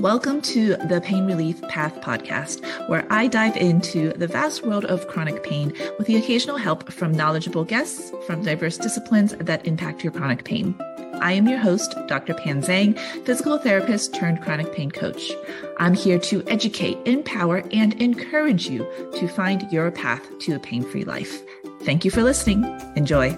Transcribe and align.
Welcome 0.00 0.40
to 0.42 0.76
the 0.76 1.02
Pain 1.04 1.26
Relief 1.26 1.60
Path 1.68 2.00
podcast, 2.00 2.64
where 2.88 3.06
I 3.10 3.26
dive 3.26 3.54
into 3.58 4.14
the 4.14 4.26
vast 4.26 4.64
world 4.64 4.86
of 4.86 5.06
chronic 5.08 5.42
pain 5.42 5.74
with 5.98 6.06
the 6.06 6.16
occasional 6.16 6.56
help 6.56 6.90
from 6.90 7.12
knowledgeable 7.12 7.64
guests 7.64 8.10
from 8.26 8.42
diverse 8.42 8.78
disciplines 8.78 9.34
that 9.36 9.66
impact 9.66 10.02
your 10.02 10.14
chronic 10.14 10.44
pain. 10.44 10.74
I 11.20 11.32
am 11.32 11.46
your 11.46 11.58
host, 11.58 11.94
Dr. 12.08 12.32
Pan 12.32 12.62
Zhang, 12.62 12.98
physical 13.26 13.58
therapist 13.58 14.14
turned 14.14 14.40
chronic 14.40 14.72
pain 14.72 14.90
coach. 14.90 15.32
I'm 15.78 15.92
here 15.92 16.18
to 16.18 16.42
educate, 16.46 16.96
empower, 17.04 17.62
and 17.70 17.92
encourage 18.00 18.70
you 18.70 18.90
to 19.16 19.28
find 19.28 19.70
your 19.70 19.90
path 19.90 20.22
to 20.38 20.54
a 20.54 20.58
pain 20.58 20.82
free 20.82 21.04
life. 21.04 21.42
Thank 21.82 22.06
you 22.06 22.10
for 22.10 22.22
listening. 22.22 22.64
Enjoy. 22.96 23.36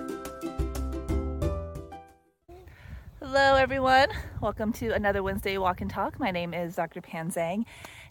Everyone. 3.63 4.09
Welcome 4.41 4.73
to 4.73 4.89
another 4.89 5.23
Wednesday 5.23 5.57
Walk 5.57 5.81
and 5.83 5.89
Talk. 5.89 6.19
My 6.19 6.33
name 6.33 6.53
is 6.53 6.75
Dr. 6.75 7.01
Pan 7.01 7.31
Zhang, 7.31 7.65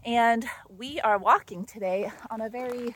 and 0.05 0.45
we 0.77 1.01
are 1.01 1.17
walking 1.17 1.65
today 1.65 2.09
on 2.29 2.39
a 2.39 2.47
very 2.47 2.95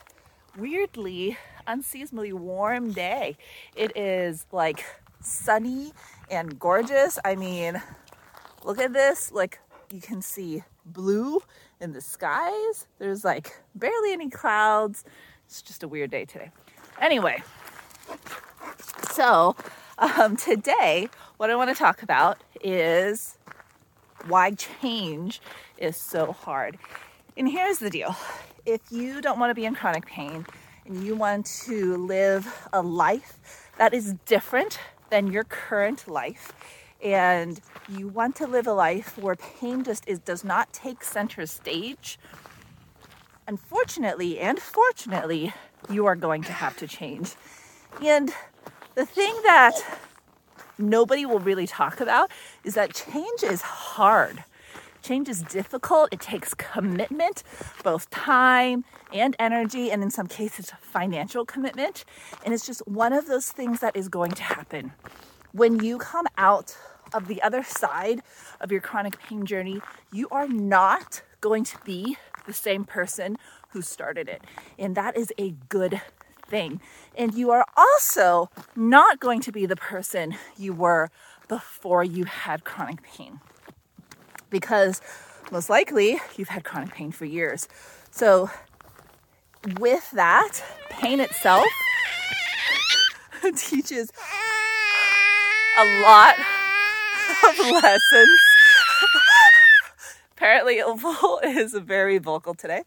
weirdly, 0.58 1.38
unseasonably 1.68 2.32
warm 2.32 2.94
day. 2.94 3.36
It 3.76 3.91
is 3.98 4.46
like 4.54 4.86
sunny 5.20 5.91
and 6.32 6.58
gorgeous. 6.58 7.20
I 7.26 7.36
mean, 7.36 7.82
look 8.63 8.80
at 8.80 8.94
this. 8.94 9.34
Like, 9.34 9.60
you 9.91 9.99
can 9.99 10.22
see 10.22 10.63
blue 10.85 11.41
in 11.82 11.91
the 11.91 11.99
skies. 11.99 12.88
There's 12.99 13.26
like 13.26 13.54
barely 13.76 14.13
any 14.13 14.30
clouds. 14.30 15.04
It's 15.46 15.62
just 15.62 15.84
a 15.84 15.90
weird 15.90 16.10
day 16.10 16.24
today. 16.24 16.52
Anyway, 17.02 17.44
so 19.12 19.58
um, 19.98 20.35
today, 20.35 21.09
what 21.38 21.49
I 21.49 21.55
want 21.55 21.70
to 21.70 21.76
talk 21.76 22.02
about 22.04 22.44
is 22.62 23.38
why 24.27 24.52
change 24.52 25.41
is 25.77 25.98
so 25.98 26.31
hard. 26.31 26.77
And 27.38 27.49
here's 27.49 27.79
the 27.79 27.90
deal 27.90 28.15
if 28.65 28.82
you 28.91 29.21
don't 29.21 29.40
want 29.40 29.52
to 29.52 29.55
be 29.55 29.65
in 29.65 29.76
chronic 29.76 30.05
pain 30.05 30.46
and 30.85 31.04
you 31.04 31.15
want 31.15 31.46
to 31.46 31.98
live 31.98 32.68
a 32.74 32.82
life 32.82 33.70
that 33.77 33.93
is 33.93 34.15
different 34.26 34.79
than 35.10 35.32
your 35.32 35.43
current 35.43 36.07
life, 36.07 36.54
and 37.04 37.59
you 37.90 38.07
want 38.07 38.35
to 38.35 38.48
live 38.48 38.65
a 38.68 38.74
life 38.74 39.18
where 39.18 39.35
pain 39.35 39.84
just 39.84 40.07
is, 40.07 40.20
does 40.20 40.43
not 40.43 40.71
take 40.74 41.04
center 41.04 41.46
stage, 41.46 42.18
unfortunately 43.48 44.40
and 44.40 44.59
fortunately, 44.59 45.54
you 45.90 46.05
are 46.05 46.15
going 46.15 46.41
to 46.41 46.52
have 46.52 46.76
to 46.77 46.87
change. 46.87 47.35
And 48.04 48.34
the 48.96 49.05
thing 49.05 49.35
that 49.43 49.74
nobody 50.77 51.26
will 51.26 51.40
really 51.40 51.68
talk 51.68 51.99
about 51.99 52.32
is 52.63 52.74
that 52.74 52.93
change 52.93 53.43
is 53.43 53.62
hard. 53.62 54.43
Change 55.02 55.29
is 55.29 55.43
difficult. 55.43 56.10
It 56.12 56.20
takes 56.20 56.54
commitment, 56.55 57.43
both 57.84 58.10
time 58.10 58.85
and 59.13 59.35
energy, 59.37 59.91
and 59.91 60.02
in 60.02 60.10
some 60.10 60.26
cases, 60.26 60.71
financial 60.82 61.46
commitment. 61.46 62.05
And 62.43 62.54
it's 62.54 62.65
just 62.65 62.85
one 62.87 63.13
of 63.13 63.27
those 63.27 63.52
things 63.52 63.82
that 63.82 63.96
is 63.96 64.09
going 64.09 64.31
to 64.31 64.44
happen. 64.44 64.94
When 65.52 65.80
you 65.84 66.00
come 66.00 66.25
out 66.38 66.75
of 67.13 67.28
the 67.28 67.41
other 67.44 67.63
side 67.63 68.24
of 68.59 68.72
your 68.72 68.81
chronic 68.81 69.19
pain 69.19 69.46
journey, 69.46 69.81
you 70.12 70.28
are 70.31 70.47
not 70.47 71.22
going 71.40 71.63
to 71.66 71.78
be 71.85 72.18
the 72.47 72.53
same 72.53 72.84
person 72.84 73.38
who 73.69 73.81
started 73.81 74.28
it. 74.28 74.44
And 74.80 74.96
that 74.96 75.16
is 75.16 75.31
a 75.38 75.52
good 75.69 76.02
thing. 76.47 76.79
And 77.18 77.34
you 77.34 77.51
are 77.51 77.66
also 77.75 78.50
not 78.75 79.19
going 79.19 79.41
to 79.41 79.51
be 79.51 79.66
the 79.66 79.75
person 79.75 80.35
you 80.57 80.74
were 80.74 81.09
before 81.47 82.03
you 82.03 82.25
had 82.25 82.63
chronic 82.63 83.03
pain. 83.03 83.40
Because 84.50 85.02
most 85.52 85.69
likely 85.69 86.19
you've 86.38 86.50
had 86.50 86.63
chronic 86.63 86.94
pain 86.94 87.12
for 87.12 87.25
years. 87.25 87.68
So, 88.12 88.50
with 89.79 90.12
that, 90.12 90.63
pain 90.90 91.19
itself 91.19 91.66
teaches 93.58 94.12
a 95.78 95.86
lot 96.02 96.36
of 97.50 97.59
lessons. 97.59 98.40
Apparently, 100.31 100.81
Opal 100.81 101.40
is 101.44 101.74
very 101.74 102.18
vocal 102.18 102.53
today. 102.53 102.84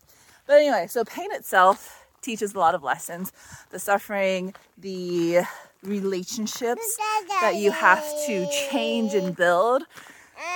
But 0.46 0.60
anyway, 0.60 0.86
so 0.88 1.04
pain 1.04 1.32
itself 1.32 1.97
teaches 2.22 2.54
a 2.54 2.58
lot 2.58 2.74
of 2.74 2.82
lessons 2.82 3.32
the 3.70 3.78
suffering, 3.78 4.54
the 4.76 5.40
relationships 5.82 6.98
that 7.40 7.56
you 7.56 7.70
have 7.70 8.04
to 8.26 8.46
change 8.70 9.14
and 9.14 9.36
build. 9.36 9.82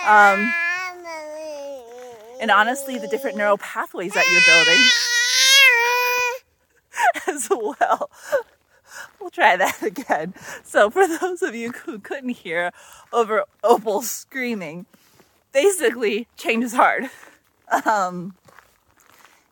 Um, 0.06 0.52
and 2.40 2.50
honestly, 2.50 2.98
the 2.98 3.08
different 3.08 3.36
neural 3.36 3.58
pathways 3.58 4.12
that 4.14 4.24
you're 4.30 4.42
building 4.46 4.82
as 7.28 7.48
well. 7.50 8.10
We'll 9.20 9.30
try 9.30 9.56
that 9.56 9.82
again. 9.82 10.34
So, 10.64 10.90
for 10.90 11.06
those 11.06 11.42
of 11.42 11.54
you 11.54 11.72
who 11.72 11.98
couldn't 11.98 12.30
hear 12.30 12.72
over 13.12 13.44
Opal 13.62 14.02
screaming, 14.02 14.86
basically, 15.52 16.26
change 16.36 16.64
is 16.64 16.74
hard. 16.74 17.10
Um, 17.84 18.34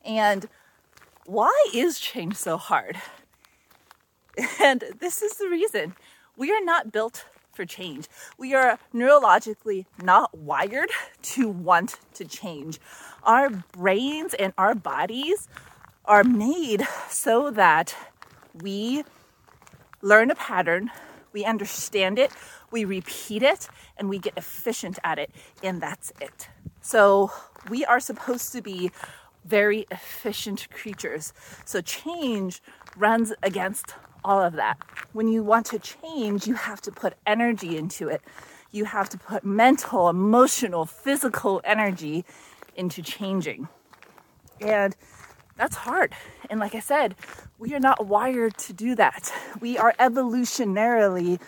and 0.04 0.49
why 1.30 1.52
is 1.72 2.00
change 2.00 2.34
so 2.34 2.56
hard? 2.56 2.96
And 4.60 4.82
this 4.98 5.22
is 5.22 5.34
the 5.34 5.48
reason 5.48 5.94
we 6.36 6.50
are 6.50 6.64
not 6.64 6.91
built 6.91 7.24
for 7.52 7.64
change. 7.64 8.08
We 8.36 8.54
are 8.54 8.78
neurologically 8.92 9.86
not 10.02 10.36
wired 10.36 10.90
to 11.22 11.48
want 11.48 12.00
to 12.14 12.24
change. 12.24 12.80
Our 13.22 13.50
brains 13.50 14.34
and 14.34 14.52
our 14.58 14.74
bodies 14.74 15.48
are 16.04 16.24
made 16.24 16.86
so 17.08 17.50
that 17.52 17.94
we 18.60 19.04
learn 20.02 20.30
a 20.30 20.34
pattern, 20.34 20.90
we 21.32 21.44
understand 21.44 22.19
it, 22.19 22.32
we 22.72 22.84
repeat 22.84 23.42
it, 23.42 23.69
and 23.96 24.08
we 24.08 24.19
get 24.19 24.34
efficient 24.36 24.98
at 25.04 25.19
it, 25.19 25.30
and 25.62 25.80
that's 25.80 26.12
it. 26.20 26.48
So 26.80 27.30
we 27.69 27.84
are 27.84 28.00
supposed 28.00 28.52
to 28.52 28.62
be 28.62 28.90
very 29.44 29.86
efficient 29.90 30.68
creatures. 30.70 31.32
So 31.64 31.80
change 31.80 32.62
runs 32.96 33.32
against 33.42 33.94
all 34.24 34.40
of 34.42 34.54
that. 34.54 34.78
When 35.12 35.28
you 35.28 35.42
want 35.42 35.66
to 35.66 35.78
change, 35.78 36.46
you 36.46 36.54
have 36.54 36.80
to 36.82 36.92
put 36.92 37.14
energy 37.26 37.76
into 37.76 38.08
it. 38.08 38.22
You 38.70 38.84
have 38.84 39.08
to 39.10 39.18
put 39.18 39.44
mental, 39.44 40.08
emotional, 40.08 40.84
physical 40.86 41.60
energy 41.64 42.24
into 42.76 43.02
changing. 43.02 43.68
And 44.60 44.94
that's 45.56 45.76
hard. 45.76 46.14
And 46.48 46.60
like 46.60 46.74
I 46.74 46.80
said, 46.80 47.14
we 47.58 47.74
are 47.74 47.80
not 47.80 48.06
wired 48.06 48.56
to 48.58 48.72
do 48.72 48.94
that. 48.94 49.32
We 49.60 49.76
are 49.76 49.94
evolutionarily 49.98 51.40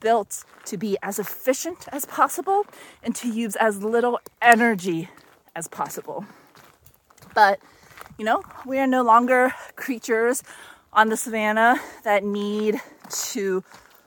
built 0.00 0.44
to 0.66 0.76
be 0.76 0.96
as 1.02 1.18
efficient 1.18 1.88
as 1.90 2.04
possible 2.04 2.66
and 3.02 3.14
to 3.16 3.28
use 3.28 3.56
as 3.56 3.82
little 3.82 4.20
energy 4.40 5.08
as 5.56 5.66
possible. 5.68 6.26
But, 7.34 7.60
you 8.18 8.24
know, 8.24 8.42
we 8.66 8.78
are 8.78 8.86
no 8.86 9.02
longer 9.02 9.52
creatures 9.76 10.42
on 10.92 11.08
the 11.08 11.16
savannah 11.16 11.80
that 12.04 12.24
need 12.24 12.80
to 13.10 13.62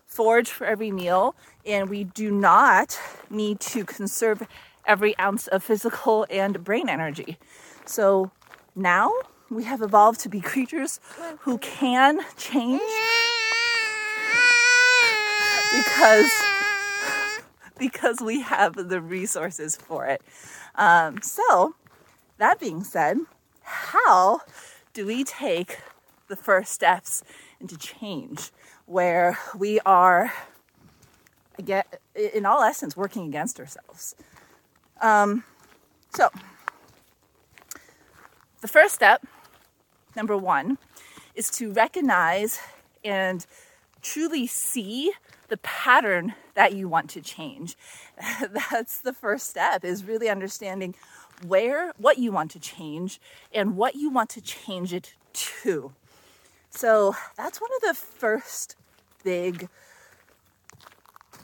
forage 0.06 0.50
for 0.50 0.66
every 0.66 0.92
meal, 0.92 1.36
and 1.66 1.90
we 1.90 2.04
do 2.04 2.32
not 2.32 3.00
need 3.30 3.60
to 3.60 3.86
conserve 3.86 4.44
every 4.86 5.18
ounce 5.20 5.48
of 5.48 5.64
physical 5.64 6.26
and 6.30 6.64
brain 6.64 6.90
energy. 6.90 7.38
So 7.86 8.32
now 8.76 9.12
we 9.50 9.64
have 9.64 9.82
evolved 9.82 10.20
to 10.22 10.30
be 10.30 10.42
creatures 10.42 11.00
who 11.42 11.58
can 11.58 12.20
change 12.38 12.82
because 15.72 16.32
because 17.78 18.22
we 18.22 18.42
have 18.42 18.90
the 18.90 19.02
resources 19.02 19.76
for 19.76 20.06
it. 20.06 20.22
Um, 20.76 21.22
so 21.22 21.76
that 22.42 22.60
being 22.60 22.84
said, 22.84 23.18
how 23.62 24.42
do 24.94 25.06
we 25.06 25.24
take 25.24 25.78
the 26.28 26.36
first 26.36 26.72
steps 26.72 27.24
into 27.60 27.78
change 27.78 28.50
where 28.88 29.38
we 29.56 29.80
are, 29.82 30.34
again, 31.60 31.84
in 32.16 32.48
all 32.48 32.64
essence, 32.64 32.98
working 32.98 33.28
against 33.28 33.60
ourselves? 33.60 34.16
Um, 35.02 35.44
so, 36.16 36.30
the 38.62 38.68
first 38.68 38.96
step, 38.96 39.24
number 40.16 40.36
one, 40.36 40.80
is 41.36 41.52
to 41.52 41.72
recognize 41.72 42.60
and 43.06 43.46
truly 44.02 44.48
see 44.48 45.12
the 45.50 45.58
pattern 45.58 46.34
that 46.56 46.74
you 46.74 46.88
want 46.88 47.08
to 47.12 47.22
change. 47.22 47.78
That's 48.72 49.00
the 49.00 49.14
first 49.14 49.48
step 49.48 49.86
is 49.86 50.04
really 50.06 50.28
understanding 50.28 50.96
where, 51.46 51.94
what 51.98 52.18
you 52.18 52.32
want 52.32 52.52
to 52.52 52.60
change, 52.60 53.20
and 53.54 53.76
what 53.76 53.96
you 53.96 54.10
want 54.10 54.30
to 54.32 54.42
change 54.42 54.94
it 54.94 55.14
to. 55.34 55.94
So 56.70 57.16
that's 57.38 57.60
one 57.60 57.70
of 57.76 57.82
the 57.82 57.94
first 57.94 58.76
big 59.24 59.70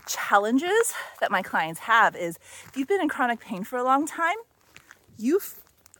challenges 0.07 0.93
that 1.19 1.29
my 1.29 1.41
clients 1.41 1.81
have 1.81 2.15
is 2.15 2.37
if 2.65 2.77
you've 2.77 2.87
been 2.87 3.01
in 3.01 3.09
chronic 3.09 3.39
pain 3.39 3.63
for 3.63 3.77
a 3.77 3.83
long 3.83 4.07
time, 4.07 4.37
you've 5.17 5.59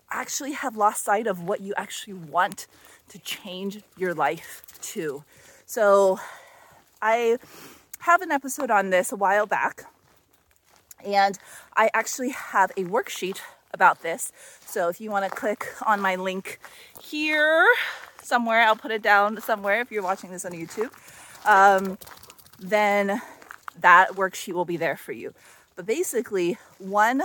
actually 0.10 0.54
have 0.54 0.78
lost 0.78 1.04
sight 1.04 1.28
of 1.28 1.44
what 1.44 1.60
you 1.60 1.74
actually 1.76 2.14
want 2.14 2.68
to 3.10 3.20
change 3.20 3.82
your 3.98 4.14
life 4.14 4.64
to. 4.82 5.24
So, 5.66 6.20
I 7.02 7.38
have 8.00 8.22
an 8.22 8.32
episode 8.32 8.72
on 8.72 8.90
this 8.90 9.12
a 9.12 9.16
while 9.16 9.46
back, 9.46 9.84
and 11.06 11.38
I 11.76 11.90
actually 11.94 12.30
have 12.30 12.72
a 12.72 12.84
worksheet 12.86 13.40
about 13.72 14.02
this. 14.02 14.32
So, 14.66 14.90
if 14.90 15.00
you 15.02 15.12
want 15.12 15.26
to 15.26 15.32
click 15.32 15.68
on 15.86 16.00
my 16.02 16.16
link 16.16 16.60
here 17.02 17.66
somewhere, 18.22 18.62
I'll 18.62 18.76
put 18.76 18.92
it 18.92 19.02
down 19.02 19.42
somewhere 19.42 19.82
if 19.82 19.92
you're 19.92 20.04
watching 20.04 20.32
this 20.32 20.46
on 20.46 20.52
YouTube, 20.52 20.92
um, 21.46 21.98
then 22.60 23.22
that 23.80 24.12
worksheet 24.12 24.54
will 24.54 24.66
be 24.66 24.78
there 24.78 24.98
for 24.98 25.12
you. 25.12 25.34
But 25.76 25.86
basically, 25.86 26.58
one 26.80 27.22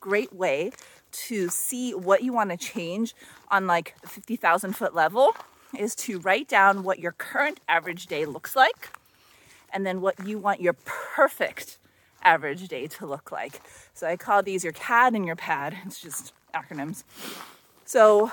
great 0.00 0.32
way 0.32 0.72
to 1.10 1.48
see 1.48 1.92
what 1.94 2.22
you 2.22 2.32
want 2.32 2.50
to 2.50 2.56
change 2.56 3.14
on 3.50 3.66
like 3.66 3.94
the 4.02 4.08
50,000 4.08 4.74
foot 4.74 4.94
level 4.94 5.34
is 5.76 5.94
to 5.94 6.18
write 6.20 6.48
down 6.48 6.82
what 6.82 6.98
your 6.98 7.12
current 7.12 7.60
average 7.68 8.06
day 8.06 8.24
looks 8.24 8.54
like 8.54 8.90
and 9.72 9.86
then 9.86 10.00
what 10.00 10.26
you 10.26 10.38
want 10.38 10.60
your 10.60 10.74
perfect 10.84 11.78
average 12.22 12.68
day 12.68 12.86
to 12.86 13.06
look 13.06 13.30
like. 13.32 13.60
So 13.94 14.06
I 14.06 14.16
call 14.16 14.42
these 14.42 14.64
your 14.64 14.72
CAD 14.72 15.14
and 15.14 15.26
your 15.26 15.36
PAD. 15.36 15.76
It's 15.86 16.00
just 16.00 16.32
acronyms. 16.54 17.04
So 17.84 18.30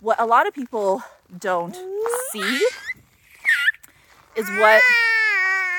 what 0.00 0.20
a 0.20 0.26
lot 0.26 0.46
of 0.46 0.54
people 0.54 1.02
don't 1.38 1.76
see 2.30 2.66
is 4.36 4.48
what 4.50 4.82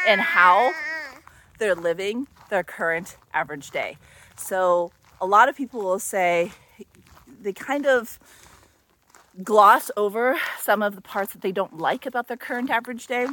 and 0.08 0.22
how 0.22 0.72
they're 1.60 1.76
living 1.76 2.28
their 2.50 2.64
current 2.64 3.18
average 3.34 3.72
day. 3.72 3.98
So 4.38 4.92
a 5.20 5.26
lot 5.26 5.50
of 5.50 5.56
people 5.56 5.82
will 5.82 6.00
say 6.00 6.52
they 7.42 7.54
kind 7.54 7.86
of 7.86 8.20
gloss 9.44 9.92
over 9.98 10.38
some 10.60 10.82
of 10.82 10.96
the 10.96 11.02
parts 11.02 11.34
that 11.34 11.42
they 11.42 11.52
don't 11.52 11.78
like 11.78 12.06
about 12.06 12.28
their 12.28 12.38
current 12.38 12.70
average 12.70 13.08
day. 13.08 13.28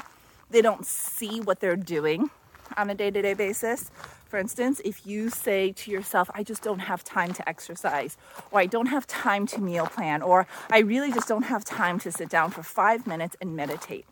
They 0.50 0.62
don't 0.62 0.84
see 0.84 1.40
what 1.40 1.60
they're 1.60 1.76
doing 1.76 2.30
on 2.76 2.90
a 2.90 2.94
day 2.94 3.10
to 3.10 3.22
day 3.22 3.34
basis. 3.34 3.90
For 4.28 4.38
instance, 4.38 4.80
if 4.84 5.06
you 5.06 5.28
say 5.28 5.72
to 5.72 5.90
yourself, 5.90 6.30
I 6.34 6.42
just 6.42 6.62
don't 6.62 6.78
have 6.78 7.04
time 7.04 7.34
to 7.34 7.46
exercise, 7.48 8.16
or 8.50 8.60
I 8.60 8.66
don't 8.66 8.86
have 8.86 9.06
time 9.06 9.46
to 9.48 9.60
meal 9.60 9.86
plan, 9.86 10.22
or 10.22 10.46
I 10.70 10.78
really 10.78 11.12
just 11.12 11.28
don't 11.28 11.44
have 11.44 11.64
time 11.64 11.98
to 12.00 12.10
sit 12.10 12.28
down 12.30 12.50
for 12.50 12.62
five 12.62 13.06
minutes 13.06 13.36
and 13.40 13.54
meditate. 13.54 14.06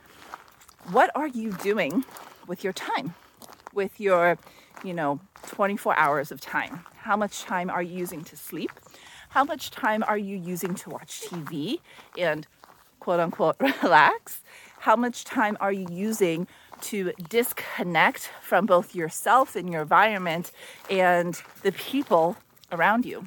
What 0.92 1.10
are 1.14 1.28
you 1.28 1.52
doing 1.52 2.04
with 2.46 2.62
your 2.62 2.72
time? 2.72 3.14
With 3.72 3.98
your, 4.00 4.38
you 4.84 4.92
know, 4.92 5.20
24 5.46 5.96
hours 5.96 6.30
of 6.30 6.40
time? 6.40 6.84
How 6.96 7.16
much 7.16 7.42
time 7.42 7.70
are 7.70 7.82
you 7.82 7.96
using 7.96 8.22
to 8.24 8.36
sleep? 8.36 8.72
How 9.30 9.44
much 9.44 9.70
time 9.70 10.02
are 10.06 10.18
you 10.18 10.36
using 10.36 10.74
to 10.74 10.90
watch 10.90 11.22
TV 11.22 11.80
and 12.18 12.46
quote 12.98 13.20
unquote 13.20 13.56
relax? 13.82 14.42
How 14.80 14.96
much 14.96 15.24
time 15.24 15.56
are 15.60 15.72
you 15.72 15.86
using 15.90 16.46
to 16.82 17.12
disconnect 17.28 18.30
from 18.42 18.66
both 18.66 18.94
yourself 18.94 19.56
and 19.56 19.70
your 19.70 19.82
environment 19.82 20.52
and 20.88 21.40
the 21.62 21.72
people 21.72 22.36
around 22.72 23.04
you 23.04 23.26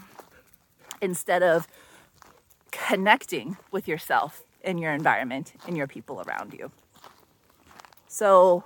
instead 1.01 1.43
of 1.43 1.67
connecting 2.71 3.57
with 3.71 3.87
yourself 3.87 4.43
and 4.63 4.79
your 4.79 4.93
environment 4.93 5.53
and 5.67 5.77
your 5.77 5.87
people 5.87 6.23
around 6.27 6.53
you? 6.53 6.71
So, 8.07 8.63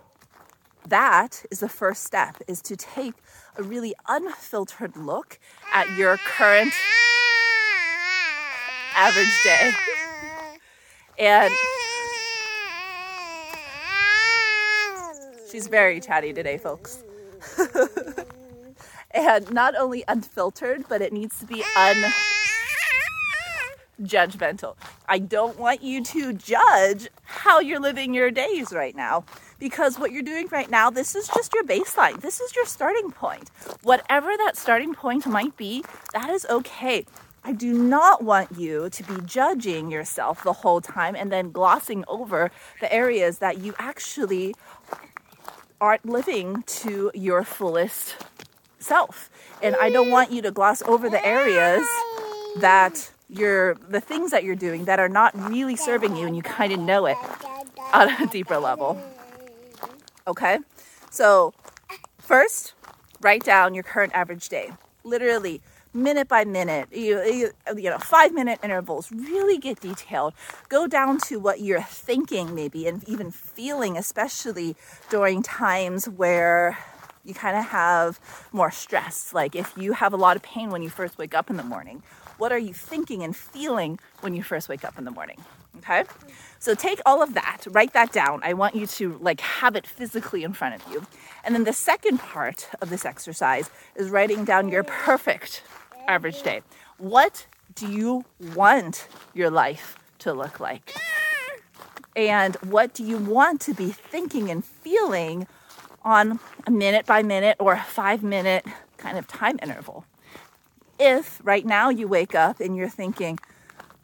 that 0.87 1.43
is 1.51 1.59
the 1.59 1.69
first 1.69 2.03
step 2.03 2.37
is 2.47 2.61
to 2.61 2.77
take 2.77 3.13
a 3.57 3.63
really 3.63 3.93
unfiltered 4.07 4.95
look 4.95 5.37
at 5.73 5.89
your 5.97 6.17
current 6.17 6.73
average 8.95 9.39
day. 9.43 9.71
And 11.19 11.53
she's 15.49 15.67
very 15.67 15.99
chatty 15.99 16.33
today, 16.33 16.57
folks. 16.57 17.03
and 19.11 19.51
not 19.51 19.75
only 19.75 20.03
unfiltered, 20.07 20.85
but 20.89 21.01
it 21.01 21.13
needs 21.13 21.39
to 21.39 21.45
be 21.45 21.63
unjudgmental. 23.99 24.75
I 25.07 25.19
don't 25.19 25.57
want 25.57 25.81
you 25.83 26.03
to 26.03 26.33
judge 26.33 27.07
how 27.23 27.59
you're 27.59 27.79
living 27.79 28.13
your 28.13 28.31
days 28.31 28.73
right 28.73 28.95
now 28.95 29.23
because 29.59 29.97
what 29.97 30.11
you're 30.11 30.23
doing 30.23 30.47
right 30.47 30.69
now, 30.69 30.89
this 30.89 31.15
is 31.15 31.27
just 31.27 31.53
your 31.53 31.63
baseline. 31.63 32.21
This 32.21 32.39
is 32.39 32.55
your 32.55 32.65
starting 32.65 33.11
point. 33.11 33.49
Whatever 33.83 34.35
that 34.37 34.57
starting 34.57 34.93
point 34.93 35.25
might 35.25 35.55
be, 35.57 35.83
that 36.13 36.29
is 36.29 36.45
okay. 36.49 37.05
I 37.43 37.53
do 37.53 37.71
not 37.73 38.23
want 38.23 38.57
you 38.57 38.89
to 38.89 39.03
be 39.03 39.21
judging 39.25 39.89
yourself 39.89 40.43
the 40.43 40.51
whole 40.51 40.81
time 40.81 41.15
and 41.15 41.31
then 41.31 41.51
glossing 41.51 42.03
over 42.09 42.51
the 42.81 42.91
areas 42.93 43.37
that 43.37 43.59
you 43.59 43.73
actually 43.79 44.53
aren't 45.79 46.05
living 46.05 46.63
to 46.63 47.11
your 47.13 47.43
fullest 47.43 48.15
self. 48.79 49.29
And 49.61 49.75
I 49.75 49.89
don't 49.89 50.09
want 50.09 50.31
you 50.31 50.41
to 50.43 50.51
gloss 50.51 50.81
over 50.83 51.09
the 51.09 51.23
areas 51.25 51.85
that 52.57 53.11
you're 53.29 53.75
the 53.75 53.99
things 53.99 54.31
that 54.31 54.43
you're 54.43 54.55
doing 54.55 54.85
that 54.85 54.99
are 54.99 55.09
not 55.09 55.37
really 55.49 55.75
serving 55.75 56.15
you 56.15 56.25
and 56.27 56.35
you 56.35 56.41
kind 56.41 56.71
of 56.71 56.79
know 56.79 57.05
it 57.05 57.17
on 57.93 58.09
a 58.21 58.27
deeper 58.27 58.57
level. 58.57 59.01
Okay? 60.27 60.59
So, 61.09 61.53
first, 62.19 62.73
write 63.21 63.43
down 63.43 63.73
your 63.73 63.83
current 63.83 64.13
average 64.13 64.49
day. 64.49 64.71
Literally, 65.03 65.61
minute 65.97 66.27
by 66.27 66.45
minute, 66.45 66.87
you, 66.91 67.21
you, 67.23 67.51
you, 67.75 67.89
know, 67.89 67.97
five 67.97 68.33
minute 68.33 68.59
intervals, 68.63 69.11
really 69.11 69.57
get 69.57 69.79
detailed. 69.81 70.33
Go 70.69 70.87
down 70.87 71.19
to 71.21 71.37
what 71.37 71.59
you're 71.59 71.81
thinking, 71.81 72.55
maybe, 72.55 72.87
and 72.87 73.03
even 73.09 73.31
feeling, 73.31 73.97
especially 73.97 74.75
during 75.09 75.41
times 75.41 76.07
where 76.07 76.77
you 77.25 77.33
kind 77.33 77.57
of 77.57 77.65
have 77.65 78.19
more 78.53 78.71
stress. 78.71 79.33
Like 79.33 79.55
if 79.55 79.73
you 79.77 79.93
have 79.93 80.13
a 80.13 80.17
lot 80.17 80.37
of 80.37 80.43
pain 80.43 80.69
when 80.69 80.81
you 80.81 80.89
first 80.89 81.17
wake 81.17 81.33
up 81.33 81.49
in 81.49 81.57
the 81.57 81.63
morning, 81.63 82.03
what 82.37 82.51
are 82.51 82.57
you 82.57 82.73
thinking 82.73 83.23
and 83.23 83.35
feeling 83.35 83.99
when 84.21 84.33
you 84.33 84.43
first 84.43 84.69
wake 84.69 84.85
up 84.85 84.97
in 84.97 85.03
the 85.03 85.11
morning? 85.11 85.41
Okay? 85.77 86.03
So 86.59 86.73
take 86.73 86.99
all 87.05 87.21
of 87.21 87.33
that, 87.33 87.65
write 87.69 87.93
that 87.93 88.11
down. 88.11 88.41
I 88.43 88.53
want 88.53 88.75
you 88.75 88.87
to 88.87 89.17
like 89.19 89.41
have 89.41 89.75
it 89.75 89.85
physically 89.85 90.43
in 90.43 90.53
front 90.53 90.75
of 90.75 90.91
you. 90.91 91.05
And 91.43 91.53
then 91.53 91.65
the 91.65 91.73
second 91.73 92.19
part 92.19 92.69
of 92.81 92.89
this 92.89 93.05
exercise 93.05 93.69
is 93.95 94.09
writing 94.09 94.45
down 94.45 94.69
your 94.69 94.83
perfect 94.83 95.63
average 96.07 96.41
day. 96.41 96.61
What 96.97 97.47
do 97.75 97.91
you 97.91 98.25
want 98.55 99.07
your 99.33 99.49
life 99.49 99.97
to 100.19 100.33
look 100.33 100.59
like? 100.59 100.95
And 102.15 102.55
what 102.57 102.93
do 102.93 103.03
you 103.03 103.17
want 103.17 103.61
to 103.61 103.73
be 103.73 103.89
thinking 103.91 104.49
and 104.49 104.65
feeling 104.65 105.47
on 106.03 106.39
a 106.65 106.71
minute 106.71 107.05
by 107.05 107.21
minute 107.21 107.57
or 107.59 107.73
a 107.73 107.83
five 107.83 108.23
minute 108.23 108.65
kind 108.97 109.17
of 109.17 109.27
time 109.27 109.59
interval? 109.61 110.05
If 110.99 111.39
right 111.43 111.63
now 111.63 111.89
you 111.89 112.07
wake 112.07 112.33
up 112.33 112.59
and 112.59 112.75
you're 112.75 112.89
thinking, 112.89 113.37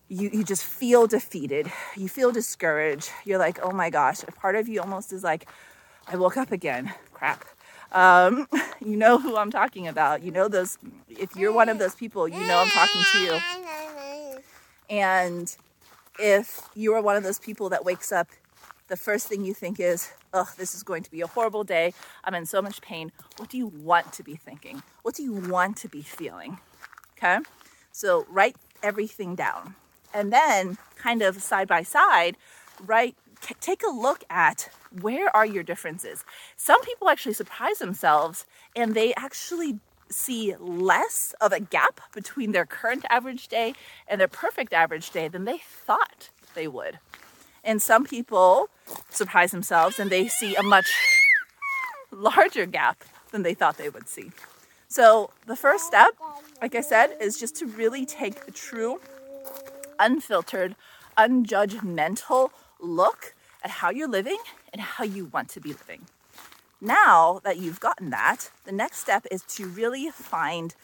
you, 0.09 0.29
you 0.31 0.43
just 0.43 0.63
feel 0.63 1.07
defeated, 1.07 1.71
you 1.97 2.07
feel 2.07 2.31
discouraged, 2.31 3.09
you're 3.25 3.39
like, 3.39 3.57
oh 3.63 3.71
my 3.71 3.89
gosh, 3.89 4.21
a 4.21 4.31
part 4.31 4.55
of 4.55 4.69
you 4.69 4.79
almost 4.79 5.11
is 5.11 5.23
like, 5.23 5.47
I 6.07 6.15
woke 6.17 6.37
up 6.37 6.51
again, 6.51 6.93
crap. 7.13 7.45
Um, 7.93 8.47
you 8.83 8.97
know 8.97 9.19
who 9.19 9.37
I'm 9.37 9.51
talking 9.51 9.87
about. 9.87 10.23
You 10.23 10.31
know 10.31 10.47
those, 10.47 10.77
if 11.09 11.35
you're 11.35 11.53
one 11.53 11.69
of 11.69 11.79
those 11.79 11.95
people, 11.95 12.27
you 12.27 12.39
know 12.45 12.57
I'm 12.57 12.69
talking 12.69 13.01
to 13.11 13.19
you. 13.19 13.39
And 14.89 15.55
if 16.19 16.61
you 16.75 16.93
are 16.93 17.01
one 17.01 17.15
of 17.15 17.23
those 17.23 17.39
people 17.39 17.69
that 17.69 17.85
wakes 17.85 18.11
up, 18.11 18.29
the 18.87 18.97
first 18.97 19.27
thing 19.27 19.45
you 19.45 19.53
think 19.53 19.79
is, 19.79 20.11
oh, 20.33 20.49
this 20.57 20.75
is 20.75 20.83
going 20.83 21.03
to 21.03 21.11
be 21.11 21.21
a 21.21 21.27
horrible 21.27 21.63
day. 21.63 21.93
I'm 22.23 22.35
in 22.35 22.45
so 22.45 22.61
much 22.61 22.81
pain. 22.81 23.11
What 23.37 23.49
do 23.49 23.57
you 23.57 23.67
want 23.67 24.11
to 24.13 24.23
be 24.23 24.35
thinking? 24.35 24.83
What 25.01 25.15
do 25.15 25.23
you 25.23 25.33
want 25.33 25.77
to 25.77 25.87
be 25.87 26.01
feeling? 26.01 26.59
Okay. 27.17 27.39
So 27.91 28.25
write 28.29 28.55
everything 28.81 29.35
down. 29.35 29.75
And 30.13 30.31
then, 30.31 30.77
kind 30.95 31.21
of 31.21 31.41
side 31.41 31.67
by 31.67 31.83
side, 31.83 32.37
write, 32.79 33.15
take 33.59 33.81
a 33.83 33.91
look 33.91 34.23
at 34.29 34.69
where 35.01 35.35
are 35.35 35.45
your 35.45 35.63
differences. 35.63 36.23
Some 36.55 36.81
people 36.81 37.09
actually 37.09 37.33
surprise 37.33 37.79
themselves 37.79 38.45
and 38.75 38.93
they 38.93 39.13
actually 39.15 39.79
see 40.09 40.55
less 40.59 41.33
of 41.41 41.51
a 41.51 41.59
gap 41.59 41.99
between 42.13 42.51
their 42.51 42.65
current 42.65 43.05
average 43.09 43.47
day 43.47 43.73
and 44.07 44.19
their 44.21 44.27
perfect 44.27 44.73
average 44.73 45.09
day 45.09 45.27
than 45.27 45.45
they 45.45 45.57
thought 45.57 46.29
they 46.53 46.67
would. 46.67 46.99
And 47.63 47.81
some 47.81 48.05
people 48.05 48.69
surprise 49.09 49.51
themselves 49.51 49.99
and 49.99 50.09
they 50.09 50.27
see 50.27 50.55
a 50.55 50.63
much 50.63 50.91
larger 52.11 52.65
gap 52.65 53.03
than 53.31 53.43
they 53.43 53.53
thought 53.53 53.77
they 53.77 53.89
would 53.89 54.07
see. 54.07 54.31
So, 54.87 55.31
the 55.47 55.55
first 55.55 55.87
step, 55.87 56.13
like 56.61 56.75
I 56.75 56.81
said, 56.81 57.17
is 57.19 57.39
just 57.39 57.55
to 57.55 57.65
really 57.65 58.05
take 58.05 58.47
a 58.47 58.51
true, 58.51 59.01
unfiltered, 59.97 60.75
unjudgmental 61.17 62.51
look 62.83 63.33
at 63.63 63.71
how 63.71 63.89
you're 63.89 64.07
living 64.07 64.37
and 64.71 64.81
how 64.81 65.03
you 65.03 65.25
want 65.25 65.49
to 65.49 65.59
be 65.59 65.69
living. 65.69 66.01
Now 66.81 67.39
that 67.43 67.57
you've 67.57 67.79
gotten 67.79 68.09
that, 68.09 68.51
the 68.65 68.71
next 68.71 68.97
step 68.97 69.25
is 69.31 69.41
to 69.55 69.67
really 69.67 70.09
find 70.09 70.75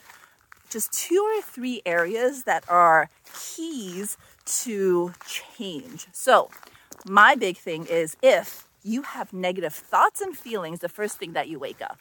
just 0.70 0.94
two 0.94 1.22
or 1.22 1.41
three 1.41 1.82
areas 1.86 2.44
that 2.44 2.63
are 2.70 3.10
keys 3.34 4.18
to 4.46 5.13
change. 5.27 6.08
So, 6.12 6.50
my 7.06 7.36
big 7.36 7.58
thing 7.58 7.86
is 7.86 8.15
if 8.22 8.68
you 8.84 9.01
have 9.01 9.34
negative 9.34 9.74
thoughts 9.74 10.22
and 10.22 10.38
feelings 10.38 10.79
the 10.79 10.89
first 10.89 11.18
thing 11.18 11.34
that 11.34 11.48
you 11.50 11.60
wake 11.60 11.82
up, 11.82 12.00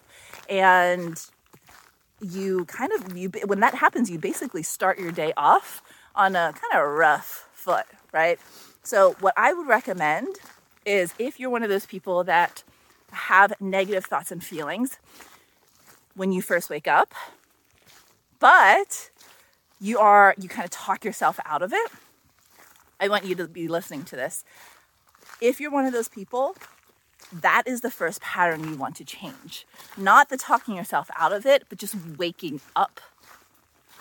and 0.49 1.21
you 2.21 2.65
kind 2.67 2.93
of 2.93 3.17
you 3.17 3.31
when 3.47 3.61
that 3.61 3.75
happens, 3.75 4.11
you 4.11 4.19
basically 4.19 4.63
start 4.63 4.99
your 4.99 5.13
day 5.13 5.33
off 5.37 5.83
on 6.15 6.37
a 6.37 6.53
kind 6.53 6.83
of 6.83 6.89
rough 6.89 7.49
foot, 7.53 7.87
right? 8.13 8.39
So, 8.89 9.17
what 9.21 9.35
I 9.37 9.53
would 9.53 9.67
recommend 9.67 10.39
is 10.87 11.13
if 11.19 11.39
you're 11.39 11.51
one 11.51 11.63
of 11.63 11.69
those 11.69 11.85
people 11.85 12.25
that 12.25 12.63
have 13.13 13.53
negative 13.61 14.07
thoughts 14.07 14.33
and 14.33 14.43
feelings 14.43 14.99
when 16.15 16.33
you 16.33 16.41
first 16.41 16.71
wake 16.71 16.89
up, 16.89 17.13
but 18.39 19.11
you 19.79 19.99
are, 19.99 20.35
you 20.41 20.49
kind 20.49 20.65
of 20.65 20.71
talk 20.71 21.05
yourself 21.05 21.39
out 21.45 21.61
of 21.61 21.75
it. 21.75 21.91
I 22.99 23.09
want 23.09 23.27
you 23.27 23.35
to 23.35 23.47
be 23.47 23.69
listening 23.69 24.05
to 24.05 24.17
this. 24.17 24.43
If 25.39 25.61
you're 25.61 25.71
one 25.71 25.85
of 25.85 25.93
those 25.93 26.09
people, 26.09 26.57
that 27.31 27.65
is 27.67 27.83
the 27.83 27.91
first 27.91 28.23
pattern 28.23 28.67
you 28.67 28.77
want 28.77 28.97
to 28.97 29.05
change. 29.05 29.67
Not 29.99 30.31
the 30.31 30.39
talking 30.39 30.77
yourself 30.77 31.11
out 31.15 31.35
of 31.35 31.45
it, 31.45 31.65
but 31.69 31.77
just 31.77 31.95
waking 32.17 32.63
up 32.75 33.03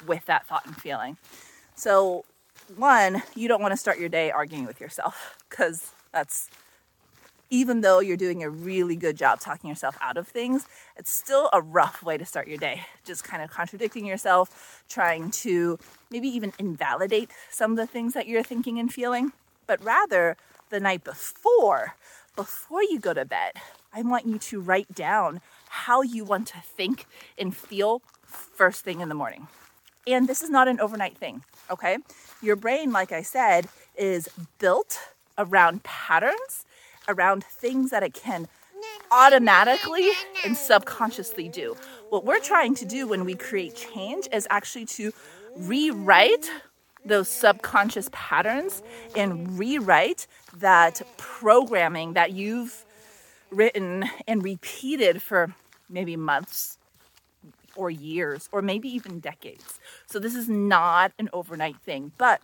with 0.05 0.25
that 0.27 0.47
thought 0.47 0.65
and 0.65 0.77
feeling. 0.77 1.17
So, 1.75 2.23
one, 2.75 3.23
you 3.35 3.47
don't 3.47 3.61
want 3.61 3.71
to 3.71 3.77
start 3.77 3.99
your 3.99 4.09
day 4.09 4.31
arguing 4.31 4.65
with 4.65 4.81
yourself 4.81 5.37
because 5.49 5.91
that's 6.11 6.49
even 7.49 7.81
though 7.81 7.99
you're 7.99 8.17
doing 8.17 8.43
a 8.43 8.49
really 8.49 8.95
good 8.95 9.15
job 9.15 9.39
talking 9.39 9.69
yourself 9.69 9.97
out 10.01 10.17
of 10.17 10.27
things, 10.27 10.65
it's 10.97 11.11
still 11.11 11.49
a 11.53 11.61
rough 11.61 12.03
way 12.03 12.17
to 12.17 12.25
start 12.25 12.47
your 12.47 12.57
day. 12.57 12.85
Just 13.05 13.23
kind 13.23 13.41
of 13.41 13.49
contradicting 13.49 14.05
yourself, 14.05 14.83
trying 14.89 15.31
to 15.31 15.79
maybe 16.11 16.27
even 16.27 16.51
invalidate 16.59 17.31
some 17.49 17.71
of 17.71 17.77
the 17.77 17.87
things 17.87 18.13
that 18.13 18.27
you're 18.27 18.43
thinking 18.43 18.79
and 18.79 18.93
feeling. 18.93 19.31
But 19.65 19.83
rather, 19.83 20.35
the 20.69 20.79
night 20.79 21.03
before, 21.03 21.95
before 22.35 22.83
you 22.83 22.99
go 22.99 23.13
to 23.13 23.25
bed, 23.25 23.53
I 23.93 24.01
want 24.01 24.25
you 24.25 24.37
to 24.37 24.59
write 24.59 24.93
down 24.93 25.41
how 25.69 26.01
you 26.01 26.23
want 26.25 26.47
to 26.49 26.59
think 26.61 27.05
and 27.37 27.55
feel 27.55 28.01
first 28.25 28.83
thing 28.83 28.99
in 28.99 29.09
the 29.09 29.15
morning. 29.15 29.47
And 30.05 30.27
this 30.27 30.41
is 30.41 30.49
not 30.49 30.67
an 30.67 30.79
overnight 30.79 31.17
thing, 31.17 31.43
okay? 31.69 31.97
Your 32.41 32.55
brain, 32.55 32.91
like 32.91 33.11
I 33.11 33.21
said, 33.21 33.67
is 33.97 34.29
built 34.59 34.99
around 35.37 35.83
patterns 35.83 36.65
around 37.07 37.43
things 37.43 37.91
that 37.91 38.03
it 38.03 38.13
can 38.13 38.47
automatically 39.11 40.09
and 40.45 40.57
subconsciously 40.57 41.47
do. 41.47 41.75
What 42.09 42.25
we're 42.25 42.39
trying 42.39 42.75
to 42.75 42.85
do 42.85 43.07
when 43.07 43.25
we 43.25 43.35
create 43.35 43.75
change 43.75 44.27
is 44.31 44.47
actually 44.49 44.85
to 44.87 45.13
rewrite 45.55 46.49
those 47.05 47.29
subconscious 47.29 48.09
patterns 48.11 48.83
and 49.15 49.57
rewrite 49.57 50.27
that 50.57 51.01
programming 51.17 52.13
that 52.13 52.33
you've 52.33 52.85
written 53.49 54.03
and 54.27 54.43
repeated 54.43 55.21
for 55.21 55.53
maybe 55.89 56.17
months 56.17 56.76
or 57.77 57.89
years 57.89 58.49
or 58.51 58.61
maybe 58.61 58.89
even 58.89 59.19
decades. 59.19 59.79
So 60.07 60.19
this 60.19 60.35
is 60.35 60.49
not 60.49 61.13
an 61.17 61.29
overnight 61.31 61.77
thing, 61.77 62.11
but 62.17 62.41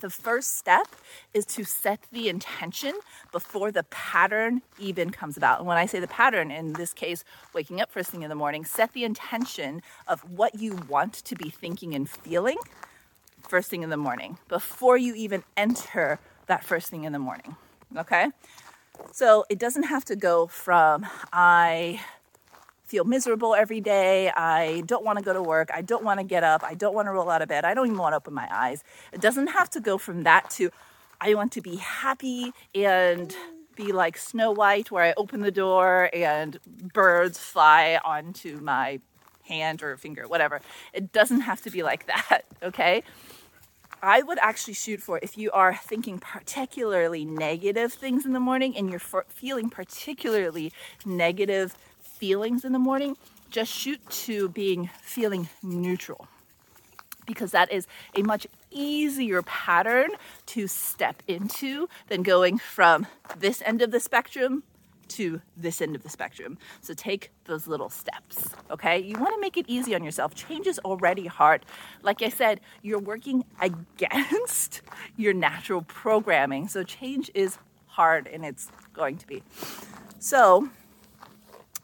the 0.00 0.10
first 0.10 0.58
step 0.58 0.88
is 1.32 1.46
to 1.46 1.64
set 1.64 2.00
the 2.10 2.28
intention 2.28 2.92
before 3.30 3.70
the 3.70 3.84
pattern 3.84 4.62
even 4.78 5.10
comes 5.10 5.36
about. 5.36 5.60
And 5.60 5.66
when 5.66 5.78
I 5.78 5.86
say 5.86 6.00
the 6.00 6.08
pattern, 6.08 6.50
in 6.50 6.72
this 6.74 6.92
case, 6.92 7.24
waking 7.54 7.80
up 7.80 7.90
first 7.90 8.10
thing 8.10 8.22
in 8.22 8.28
the 8.28 8.34
morning, 8.34 8.64
set 8.64 8.92
the 8.92 9.04
intention 9.04 9.80
of 10.08 10.20
what 10.28 10.56
you 10.56 10.76
want 10.88 11.14
to 11.14 11.36
be 11.36 11.50
thinking 11.50 11.94
and 11.94 12.10
feeling 12.10 12.58
first 13.48 13.70
thing 13.70 13.82
in 13.82 13.90
the 13.90 13.96
morning 13.96 14.38
before 14.48 14.96
you 14.96 15.14
even 15.14 15.44
enter 15.56 16.18
that 16.46 16.64
first 16.64 16.88
thing 16.88 17.04
in 17.04 17.12
the 17.12 17.18
morning. 17.18 17.56
Okay? 17.96 18.28
So 19.12 19.44
it 19.48 19.58
doesn't 19.58 19.84
have 19.84 20.04
to 20.06 20.16
go 20.16 20.46
from 20.46 21.06
I 21.32 22.00
feel 22.92 23.04
miserable 23.04 23.54
every 23.54 23.80
day. 23.80 24.28
I 24.28 24.82
don't 24.84 25.02
want 25.02 25.18
to 25.18 25.24
go 25.24 25.32
to 25.32 25.42
work. 25.42 25.70
I 25.72 25.80
don't 25.80 26.04
want 26.04 26.20
to 26.20 26.24
get 26.24 26.44
up. 26.44 26.62
I 26.62 26.74
don't 26.74 26.94
want 26.94 27.06
to 27.06 27.12
roll 27.12 27.30
out 27.30 27.40
of 27.40 27.48
bed. 27.48 27.64
I 27.64 27.72
don't 27.72 27.86
even 27.86 27.96
want 27.96 28.12
to 28.12 28.18
open 28.18 28.34
my 28.34 28.46
eyes. 28.52 28.84
It 29.14 29.22
doesn't 29.22 29.46
have 29.46 29.70
to 29.70 29.80
go 29.80 29.96
from 29.96 30.24
that 30.24 30.50
to 30.50 30.70
I 31.18 31.32
want 31.32 31.52
to 31.52 31.62
be 31.62 31.76
happy 31.76 32.52
and 32.74 33.34
be 33.76 33.92
like 33.92 34.18
Snow 34.18 34.52
White, 34.52 34.90
where 34.90 35.04
I 35.04 35.14
open 35.16 35.40
the 35.40 35.50
door 35.50 36.10
and 36.12 36.58
birds 36.92 37.38
fly 37.38 37.98
onto 38.04 38.60
my 38.60 39.00
hand 39.48 39.82
or 39.82 39.96
finger, 39.96 40.28
whatever. 40.28 40.60
It 40.92 41.12
doesn't 41.12 41.40
have 41.40 41.62
to 41.62 41.70
be 41.70 41.82
like 41.82 42.06
that, 42.08 42.42
okay? 42.62 43.04
I 44.02 44.20
would 44.20 44.38
actually 44.42 44.74
shoot 44.74 45.00
for 45.00 45.18
if 45.22 45.38
you 45.38 45.50
are 45.52 45.76
thinking 45.76 46.18
particularly 46.18 47.24
negative 47.24 47.92
things 47.92 48.26
in 48.26 48.32
the 48.32 48.40
morning 48.40 48.76
and 48.76 48.90
you're 48.90 48.98
feeling 49.28 49.70
particularly 49.70 50.72
negative 51.06 51.76
feelings 52.22 52.64
in 52.64 52.70
the 52.70 52.78
morning, 52.78 53.16
just 53.50 53.72
shoot 53.72 53.98
to 54.08 54.48
being 54.50 54.88
feeling 55.02 55.48
neutral 55.60 56.28
because 57.26 57.50
that 57.50 57.72
is 57.72 57.88
a 58.16 58.22
much 58.22 58.46
easier 58.70 59.42
pattern 59.42 60.08
to 60.46 60.68
step 60.68 61.20
into 61.26 61.88
than 62.06 62.22
going 62.22 62.58
from 62.58 63.08
this 63.36 63.60
end 63.66 63.82
of 63.82 63.90
the 63.90 63.98
spectrum 63.98 64.62
to 65.08 65.40
this 65.56 65.82
end 65.82 65.96
of 65.96 66.04
the 66.04 66.08
spectrum. 66.08 66.58
So 66.80 66.94
take 66.94 67.32
those 67.46 67.66
little 67.66 67.90
steps, 67.90 68.50
okay? 68.70 69.00
You 69.00 69.18
want 69.18 69.34
to 69.34 69.40
make 69.40 69.56
it 69.56 69.64
easy 69.66 69.92
on 69.92 70.04
yourself. 70.04 70.32
Change 70.32 70.68
is 70.68 70.78
already 70.84 71.26
hard. 71.26 71.66
Like 72.02 72.22
I 72.22 72.28
said, 72.28 72.60
you're 72.82 73.00
working 73.00 73.44
against 73.60 74.82
your 75.16 75.34
natural 75.34 75.82
programming. 75.82 76.68
So 76.68 76.84
change 76.84 77.32
is 77.34 77.58
hard 77.88 78.28
and 78.28 78.44
it's 78.44 78.68
going 78.94 79.16
to 79.18 79.26
be. 79.26 79.42
So, 80.20 80.70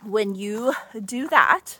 when 0.04 0.34
you 0.34 0.74
do 1.04 1.28
that, 1.28 1.78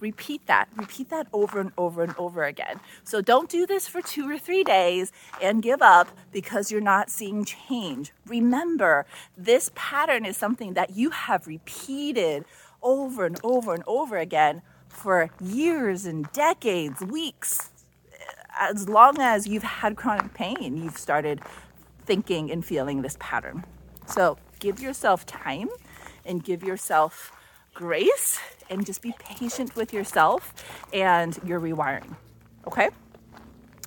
repeat 0.00 0.46
that. 0.46 0.68
Repeat 0.76 1.10
that 1.10 1.26
over 1.32 1.60
and 1.60 1.72
over 1.76 2.02
and 2.02 2.14
over 2.16 2.44
again. 2.44 2.80
So 3.04 3.20
don't 3.20 3.48
do 3.48 3.66
this 3.66 3.88
for 3.88 4.00
two 4.00 4.28
or 4.28 4.38
three 4.38 4.64
days 4.64 5.12
and 5.42 5.62
give 5.62 5.82
up 5.82 6.08
because 6.32 6.70
you're 6.70 6.80
not 6.80 7.10
seeing 7.10 7.44
change. 7.44 8.12
Remember, 8.26 9.06
this 9.36 9.70
pattern 9.74 10.24
is 10.24 10.36
something 10.36 10.74
that 10.74 10.90
you 10.90 11.10
have 11.10 11.46
repeated 11.46 12.44
over 12.82 13.26
and 13.26 13.38
over 13.42 13.74
and 13.74 13.84
over 13.86 14.16
again 14.16 14.62
for 14.88 15.30
years 15.40 16.06
and 16.06 16.30
decades, 16.32 17.00
weeks. 17.02 17.70
As 18.58 18.88
long 18.88 19.20
as 19.20 19.46
you've 19.46 19.62
had 19.62 19.96
chronic 19.96 20.34
pain, 20.34 20.76
you've 20.76 20.98
started 20.98 21.40
thinking 22.04 22.50
and 22.50 22.64
feeling 22.64 23.02
this 23.02 23.16
pattern. 23.20 23.64
So 24.06 24.38
give 24.58 24.80
yourself 24.80 25.26
time 25.26 25.68
and 26.24 26.42
give 26.42 26.62
yourself 26.62 27.32
grace 27.78 28.40
and 28.68 28.84
just 28.84 29.02
be 29.02 29.14
patient 29.20 29.76
with 29.76 29.92
yourself 29.92 30.52
and 30.92 31.38
your 31.44 31.60
rewiring. 31.60 32.16
Okay? 32.66 32.90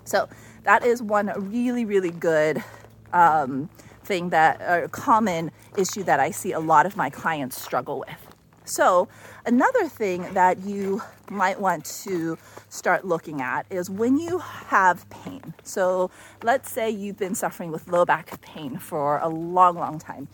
So, 0.05 0.29
that 0.63 0.85
is 0.85 1.03
one 1.03 1.31
really, 1.35 1.83
really 1.83 2.11
good 2.11 2.63
um, 3.11 3.69
thing 4.05 4.29
that 4.29 4.61
a 4.61 4.87
common 4.87 5.51
issue 5.77 6.03
that 6.03 6.21
I 6.21 6.31
see 6.31 6.53
a 6.53 6.59
lot 6.59 6.85
of 6.85 6.95
my 6.95 7.09
clients 7.09 7.61
struggle 7.61 7.99
with. 7.99 8.27
So, 8.63 9.09
another 9.45 9.89
thing 9.89 10.33
that 10.35 10.59
you 10.59 11.01
might 11.29 11.59
want 11.59 11.83
to 12.05 12.37
start 12.69 13.03
looking 13.03 13.41
at 13.41 13.65
is 13.69 13.89
when 13.89 14.17
you 14.17 14.37
have 14.37 15.09
pain. 15.09 15.53
So, 15.63 16.11
let's 16.43 16.71
say 16.71 16.89
you've 16.89 17.17
been 17.17 17.35
suffering 17.35 17.71
with 17.71 17.89
low 17.89 18.05
back 18.05 18.39
pain 18.39 18.77
for 18.77 19.17
a 19.17 19.27
long, 19.27 19.75
long 19.75 19.99
time 19.99 20.29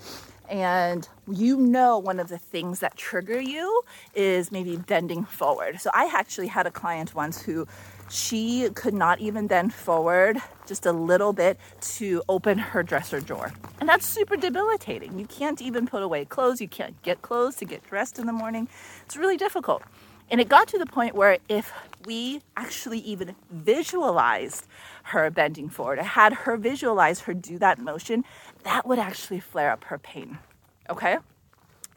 and 0.50 1.08
you 1.28 1.58
know 1.58 1.98
one 1.98 2.20
of 2.20 2.30
the 2.30 2.38
things 2.38 2.80
that 2.80 2.96
trigger 2.96 3.40
you 3.40 3.84
is 4.16 4.52
maybe 4.52 4.78
bending 4.78 5.26
forward. 5.26 5.80
So 5.80 5.90
I 5.94 6.12
actually 6.14 6.48
had 6.48 6.68
a 6.68 6.72
client 6.72 7.16
once 7.16 7.42
who 7.42 7.68
she 8.10 8.70
could 8.74 8.94
not 8.94 9.20
even 9.20 9.48
bend 9.48 9.74
forward 9.74 10.38
just 10.66 10.86
a 10.86 10.92
little 10.92 11.34
bit 11.34 11.60
to 11.82 12.24
open 12.30 12.58
her 12.58 12.84
dresser 12.84 13.20
drawer. 13.20 13.54
And 13.80 13.88
that's 13.88 14.06
super 14.06 14.36
debilitating. 14.36 15.20
You 15.20 15.26
can't 15.26 15.62
even 15.62 15.88
put 15.88 16.04
away 16.04 16.26
clothes, 16.26 16.62
you 16.62 16.68
can't 16.68 17.02
get 17.04 17.22
clothes 17.22 17.56
to 17.58 17.66
get 17.66 17.84
dressed 17.84 18.18
in 18.20 18.26
the 18.26 18.34
morning. 18.34 18.68
It's 19.06 19.18
really 19.18 19.38
difficult. 19.38 19.84
And 20.30 20.42
it 20.42 20.50
got 20.50 20.68
to 20.70 20.78
the 20.78 20.86
point 20.86 21.16
where 21.16 21.38
if 21.48 21.72
we 22.06 22.42
actually 22.56 23.00
even 23.00 23.36
visualized 23.50 24.68
her 25.04 25.30
bending 25.30 25.70
forward, 25.70 26.00
or 26.00 26.04
had 26.04 26.34
her 26.34 26.58
visualize 26.58 27.22
her 27.22 27.34
do 27.34 27.58
that 27.60 27.80
motion, 27.80 28.26
that 28.64 28.86
would 28.86 29.00
actually 29.00 29.40
flare 29.40 29.72
up 29.72 29.86
her 29.86 29.98
pain. 29.98 30.38
Okay? 30.90 31.18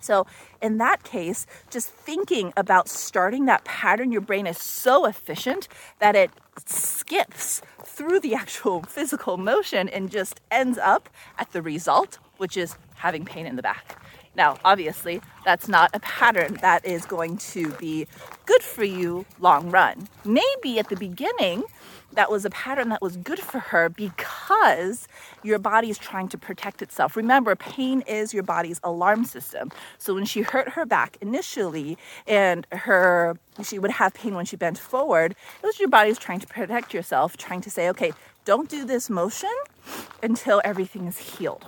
So, 0.00 0.26
in 0.62 0.78
that 0.78 1.02
case, 1.02 1.46
just 1.68 1.88
thinking 1.88 2.52
about 2.56 2.88
starting 2.88 3.44
that 3.46 3.64
pattern, 3.64 4.10
your 4.10 4.22
brain 4.22 4.46
is 4.46 4.56
so 4.58 5.04
efficient 5.04 5.68
that 5.98 6.16
it 6.16 6.30
skips 6.64 7.60
through 7.84 8.20
the 8.20 8.34
actual 8.34 8.82
physical 8.82 9.36
motion 9.36 9.88
and 9.88 10.10
just 10.10 10.40
ends 10.50 10.78
up 10.78 11.10
at 11.38 11.52
the 11.52 11.60
result, 11.60 12.18
which 12.38 12.56
is 12.56 12.76
having 12.94 13.24
pain 13.24 13.46
in 13.46 13.56
the 13.56 13.62
back. 13.62 14.02
Now, 14.40 14.56
obviously, 14.64 15.20
that's 15.44 15.68
not 15.68 15.90
a 15.92 16.00
pattern 16.00 16.54
that 16.62 16.86
is 16.86 17.04
going 17.04 17.36
to 17.52 17.72
be 17.72 18.06
good 18.46 18.62
for 18.62 18.84
you 18.84 19.26
long 19.38 19.70
run. 19.70 20.08
Maybe 20.24 20.78
at 20.78 20.88
the 20.88 20.96
beginning, 20.96 21.64
that 22.14 22.30
was 22.30 22.46
a 22.46 22.50
pattern 22.50 22.88
that 22.88 23.02
was 23.02 23.18
good 23.18 23.38
for 23.38 23.58
her 23.58 23.90
because 23.90 25.06
your 25.42 25.58
body 25.58 25.90
is 25.90 25.98
trying 25.98 26.28
to 26.28 26.38
protect 26.38 26.80
itself. 26.80 27.18
Remember, 27.18 27.54
pain 27.54 28.00
is 28.06 28.32
your 28.32 28.42
body's 28.42 28.80
alarm 28.82 29.26
system. 29.26 29.70
So 29.98 30.14
when 30.14 30.24
she 30.24 30.40
hurt 30.40 30.70
her 30.70 30.86
back 30.86 31.18
initially 31.20 31.98
and 32.26 32.66
her 32.72 33.36
she 33.62 33.78
would 33.78 33.90
have 33.90 34.14
pain 34.14 34.34
when 34.34 34.46
she 34.46 34.56
bent 34.56 34.78
forward, 34.78 35.32
it 35.62 35.66
was 35.66 35.78
your 35.78 35.90
body's 35.90 36.18
trying 36.18 36.40
to 36.40 36.46
protect 36.46 36.94
yourself, 36.94 37.36
trying 37.36 37.60
to 37.60 37.70
say, 37.70 37.90
okay, 37.90 38.12
don't 38.46 38.70
do 38.70 38.86
this 38.86 39.10
motion 39.10 39.52
until 40.22 40.62
everything 40.64 41.04
is 41.04 41.18
healed. 41.18 41.66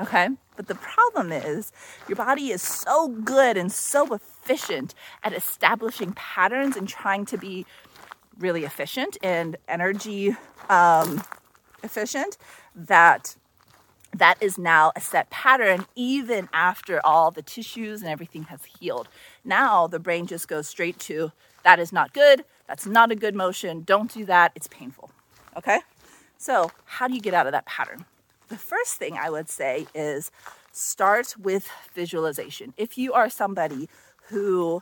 Okay? 0.00 0.30
But 0.56 0.68
the 0.68 0.74
problem 0.74 1.32
is, 1.32 1.72
your 2.08 2.16
body 2.16 2.50
is 2.50 2.62
so 2.62 3.08
good 3.08 3.56
and 3.56 3.72
so 3.72 4.14
efficient 4.14 4.94
at 5.22 5.32
establishing 5.32 6.12
patterns 6.12 6.76
and 6.76 6.88
trying 6.88 7.26
to 7.26 7.38
be 7.38 7.66
really 8.38 8.64
efficient 8.64 9.16
and 9.22 9.56
energy 9.68 10.36
um, 10.68 11.22
efficient 11.82 12.36
that 12.74 13.36
that 14.12 14.40
is 14.40 14.56
now 14.56 14.92
a 14.94 15.00
set 15.00 15.28
pattern 15.30 15.86
even 15.96 16.48
after 16.52 17.04
all 17.04 17.32
the 17.32 17.42
tissues 17.42 18.00
and 18.00 18.08
everything 18.08 18.44
has 18.44 18.60
healed. 18.78 19.08
Now 19.44 19.88
the 19.88 19.98
brain 19.98 20.26
just 20.26 20.46
goes 20.46 20.68
straight 20.68 20.98
to 21.00 21.32
that 21.64 21.80
is 21.80 21.92
not 21.92 22.12
good, 22.12 22.44
that's 22.68 22.86
not 22.86 23.10
a 23.10 23.16
good 23.16 23.34
motion, 23.34 23.82
don't 23.82 24.12
do 24.12 24.24
that, 24.26 24.52
it's 24.54 24.68
painful. 24.68 25.10
Okay? 25.56 25.80
So, 26.38 26.70
how 26.84 27.08
do 27.08 27.14
you 27.14 27.20
get 27.20 27.34
out 27.34 27.46
of 27.46 27.52
that 27.52 27.66
pattern? 27.66 28.04
The 28.54 28.60
first 28.60 28.94
thing 28.94 29.18
I 29.18 29.30
would 29.30 29.48
say 29.48 29.88
is 29.96 30.30
start 30.70 31.34
with 31.36 31.68
visualization. 31.92 32.72
If 32.76 32.96
you 32.96 33.12
are 33.12 33.28
somebody 33.28 33.88
who 34.28 34.80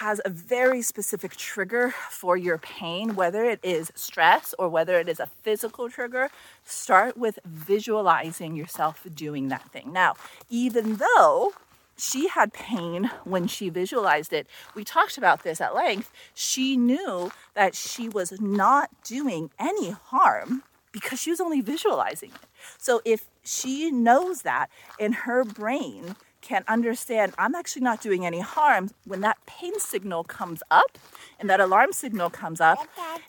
has 0.00 0.22
a 0.24 0.30
very 0.30 0.80
specific 0.80 1.36
trigger 1.36 1.90
for 2.08 2.38
your 2.38 2.56
pain, 2.56 3.14
whether 3.14 3.44
it 3.44 3.60
is 3.62 3.92
stress 3.94 4.54
or 4.58 4.70
whether 4.70 4.98
it 4.98 5.06
is 5.06 5.20
a 5.20 5.28
physical 5.42 5.90
trigger, 5.90 6.30
start 6.64 7.18
with 7.18 7.38
visualizing 7.44 8.56
yourself 8.56 9.06
doing 9.14 9.48
that 9.48 9.70
thing. 9.70 9.92
Now, 9.92 10.14
even 10.48 10.96
though 10.96 11.52
she 11.98 12.28
had 12.28 12.54
pain 12.54 13.10
when 13.24 13.48
she 13.48 13.68
visualized 13.68 14.32
it. 14.32 14.46
We 14.74 14.84
talked 14.84 15.18
about 15.18 15.42
this 15.42 15.60
at 15.60 15.74
length. 15.74 16.12
She 16.32 16.76
knew 16.76 17.32
that 17.54 17.74
she 17.74 18.08
was 18.08 18.40
not 18.40 18.88
doing 19.02 19.50
any 19.58 19.90
harm 19.90 20.62
because 21.00 21.20
she 21.20 21.30
was 21.30 21.40
only 21.40 21.60
visualizing 21.60 22.30
it. 22.30 22.48
So 22.76 23.00
if 23.04 23.26
she 23.44 23.90
knows 23.90 24.42
that 24.42 24.68
in 24.98 25.12
her 25.12 25.44
brain, 25.44 26.16
can 26.40 26.64
understand 26.68 27.34
I'm 27.36 27.54
actually 27.54 27.82
not 27.82 28.00
doing 28.00 28.24
any 28.24 28.40
harm, 28.40 28.90
when 29.04 29.20
that 29.20 29.38
pain 29.46 29.78
signal 29.78 30.24
comes 30.24 30.62
up 30.70 30.98
and 31.38 31.50
that 31.50 31.60
alarm 31.60 31.92
signal 31.92 32.30
comes 32.30 32.60
up, 32.60 32.78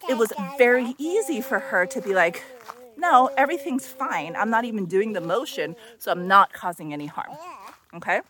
it 0.08 0.18
was 0.18 0.32
very 0.58 0.96
easy 0.98 1.42
for 1.42 1.60
her 1.60 1.86
to 1.88 2.02
be 2.02 2.14
like, 2.14 2.44
no, 2.98 3.30
everything's 3.38 3.88
fine. 3.88 4.36
I'm 4.36 4.50
not 4.50 4.66
even 4.66 4.86
doing 4.86 5.14
the 5.14 5.22
motion, 5.22 5.76
so 5.98 6.12
I'm 6.12 6.28
not 6.28 6.54
causing 6.54 6.94
any 6.94 7.08
harm. 7.08 7.36
Okay? 7.94 8.22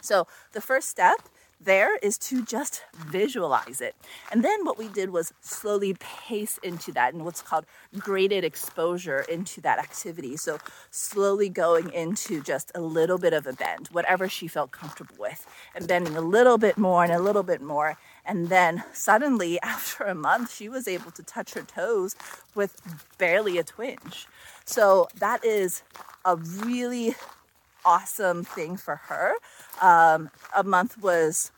So 0.00 0.26
the 0.52 0.60
first 0.60 0.88
step 0.88 1.18
there 1.60 1.96
is 1.98 2.16
to 2.18 2.44
just 2.44 2.82
visualize 2.94 3.80
it. 3.80 3.96
And 4.30 4.44
then 4.44 4.64
what 4.64 4.78
we 4.78 4.88
did 4.88 5.10
was 5.10 5.32
slowly 5.40 5.94
pace 5.94 6.58
into 6.62 6.92
that 6.92 7.14
and 7.14 7.24
what's 7.24 7.42
called 7.42 7.66
graded 7.98 8.44
exposure 8.44 9.20
into 9.20 9.60
that 9.62 9.78
activity. 9.78 10.36
So 10.36 10.58
slowly 10.90 11.48
going 11.48 11.92
into 11.92 12.42
just 12.42 12.70
a 12.74 12.80
little 12.80 13.18
bit 13.18 13.32
of 13.32 13.46
a 13.46 13.52
bend, 13.52 13.88
whatever 13.88 14.28
she 14.28 14.46
felt 14.46 14.70
comfortable 14.70 15.16
with, 15.18 15.46
and 15.74 15.88
bending 15.88 16.16
a 16.16 16.20
little 16.20 16.58
bit 16.58 16.78
more 16.78 17.02
and 17.02 17.12
a 17.12 17.18
little 17.18 17.42
bit 17.42 17.60
more. 17.60 17.98
And 18.24 18.48
then 18.48 18.84
suddenly, 18.92 19.60
after 19.62 20.04
a 20.04 20.14
month, 20.14 20.54
she 20.54 20.68
was 20.68 20.86
able 20.86 21.10
to 21.12 21.22
touch 21.22 21.54
her 21.54 21.62
toes 21.62 22.14
with 22.54 22.80
barely 23.18 23.58
a 23.58 23.64
twinge. 23.64 24.26
So 24.64 25.08
that 25.18 25.44
is 25.44 25.82
a 26.24 26.36
really 26.36 27.14
awesome 27.84 28.44
thing 28.44 28.76
for 28.76 28.96
her. 28.96 29.32
Um, 29.80 30.30
a 30.56 30.62
month 30.62 31.00
was 31.00 31.50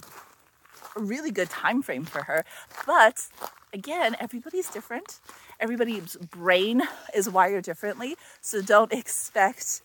a 0.97 1.01
really 1.01 1.31
good 1.31 1.51
time 1.51 1.83
frame 1.83 2.05
for 2.05 2.23
her. 2.25 2.45
But 2.87 3.29
again, 3.73 4.17
everybody's 4.21 4.69
different. 4.69 5.21
Everybody's 5.59 6.17
brain 6.17 6.83
is 7.15 7.29
wired 7.29 7.65
differently. 7.65 8.17
So 8.41 8.63
don't 8.63 8.93
expect 8.93 9.83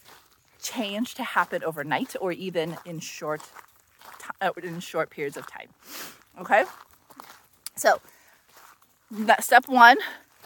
change 0.62 1.13
to 1.15 1.24
happen 1.24 1.63
overnight 1.63 2.15
or 2.19 2.32
even 2.32 2.78
in 2.86 3.00
short 3.00 3.41
uh, 4.41 4.52
in 4.63 4.80
short 4.80 5.10
periods 5.10 5.38
of 5.38 5.45
time. 5.48 5.69
Okay? 6.39 6.63
So 7.76 8.00
step 9.39 9.67
1 9.67 9.98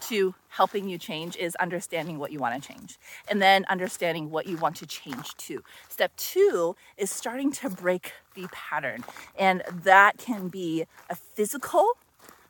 to 0.01 0.35
helping 0.49 0.89
you 0.89 0.97
change 0.97 1.35
is 1.37 1.55
understanding 1.55 2.19
what 2.19 2.31
you 2.31 2.39
want 2.39 2.61
to 2.61 2.67
change 2.67 2.97
and 3.29 3.41
then 3.41 3.65
understanding 3.69 4.29
what 4.29 4.47
you 4.47 4.57
want 4.57 4.75
to 4.77 4.85
change 4.85 5.35
to. 5.37 5.63
Step 5.87 6.15
two 6.17 6.75
is 6.97 7.09
starting 7.09 7.51
to 7.51 7.69
break 7.69 8.13
the 8.35 8.47
pattern, 8.51 9.03
and 9.37 9.63
that 9.71 10.17
can 10.17 10.47
be 10.47 10.85
a 11.09 11.15
physical, 11.15 11.91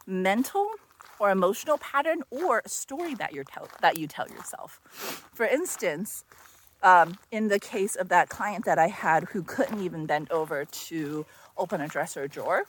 mental, 0.07 0.71
or 1.19 1.31
emotional 1.31 1.77
pattern 1.77 2.23
or 2.31 2.61
a 2.65 2.69
story 2.69 3.13
that 3.13 3.33
you 3.33 3.43
tell 3.43 3.67
that 3.81 3.97
you 3.97 4.07
tell 4.07 4.27
yourself. 4.29 4.79
For 5.33 5.45
instance, 5.45 6.23
um, 6.81 7.17
in 7.31 7.49
the 7.49 7.59
case 7.59 7.95
of 7.95 8.09
that 8.09 8.29
client 8.29 8.65
that 8.65 8.79
I 8.79 8.87
had 8.87 9.25
who 9.25 9.43
couldn't 9.43 9.81
even 9.81 10.05
bend 10.05 10.31
over 10.31 10.63
to 10.63 11.25
open 11.57 11.81
a 11.81 11.87
dresser 11.87 12.27
drawer, 12.27 12.63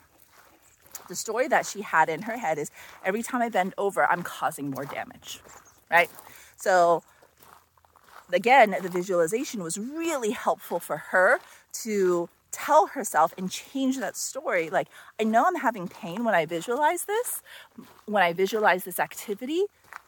the 1.11 1.17
story 1.17 1.49
that 1.49 1.67
she 1.67 1.83
had 1.83 2.09
in 2.09 2.23
her 2.23 2.39
head 2.39 2.57
is 2.57 2.71
every 3.05 3.23
time 3.23 3.43
I 3.43 3.51
bend 3.51 3.75
over, 3.77 4.07
I'm 4.07 4.23
causing 4.23 4.71
more 4.71 4.87
damage, 4.87 5.41
right? 5.91 6.09
So, 6.57 7.03
again, 8.33 8.77
the 8.81 8.89
visualization 8.89 9.63
was 9.63 9.77
really 9.77 10.31
helpful 10.31 10.79
for 10.79 10.97
her 10.97 11.41
to 11.83 12.31
tell 12.53 12.87
herself 12.87 13.35
and 13.37 13.51
change 13.51 13.99
that 13.99 14.17
story. 14.17 14.71
Like, 14.71 14.89
I 15.21 15.25
know 15.25 15.45
I'm 15.47 15.57
having 15.57 15.89
pain 15.89 16.25
when 16.25 16.35
I 16.35 16.47
visualize 16.47 17.05
this, 17.05 17.43
when 18.07 18.23
I 18.23 18.33
visualize 18.33 18.85
this 18.85 18.99
activity, 18.99 19.65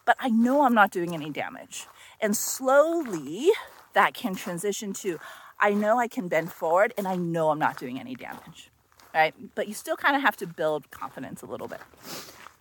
but 0.06 0.16
I 0.20 0.30
know 0.30 0.62
I'm 0.62 0.74
not 0.74 0.90
doing 0.90 1.14
any 1.14 1.30
damage. 1.30 1.86
And 2.20 2.36
slowly 2.36 3.50
that 3.92 4.14
can 4.14 4.34
transition 4.34 4.92
to 4.94 5.18
I 5.60 5.74
know 5.74 5.98
I 5.98 6.08
can 6.08 6.26
bend 6.26 6.52
forward 6.52 6.92
and 6.96 7.06
I 7.06 7.14
know 7.14 7.50
I'm 7.50 7.58
not 7.58 7.78
doing 7.78 8.00
any 8.00 8.16
damage 8.16 8.71
right? 9.14 9.34
But 9.54 9.68
you 9.68 9.74
still 9.74 9.96
kind 9.96 10.16
of 10.16 10.22
have 10.22 10.36
to 10.38 10.46
build 10.46 10.90
confidence 10.90 11.42
a 11.42 11.46
little 11.46 11.68
bit. 11.68 11.80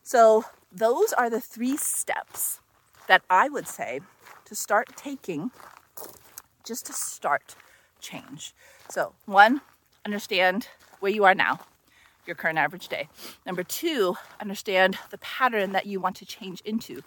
So, 0.03 0.45
those 0.71 1.13
are 1.13 1.29
the 1.29 1.41
three 1.41 1.77
steps 1.77 2.59
that 3.07 3.21
I 3.29 3.49
would 3.49 3.67
say 3.67 3.99
to 4.45 4.55
start 4.55 4.95
taking 4.95 5.51
just 6.65 6.85
to 6.85 6.93
start 6.93 7.55
change. 7.99 8.53
So, 8.89 9.13
one, 9.25 9.61
understand 10.05 10.67
where 10.99 11.11
you 11.11 11.23
are 11.23 11.35
now, 11.35 11.59
your 12.25 12.35
current 12.35 12.57
average 12.57 12.87
day. 12.87 13.07
Number 13.45 13.63
two, 13.63 14.15
understand 14.39 14.97
the 15.09 15.17
pattern 15.17 15.71
that 15.71 15.85
you 15.85 15.99
want 15.99 16.15
to 16.17 16.25
change 16.25 16.61
into, 16.61 17.01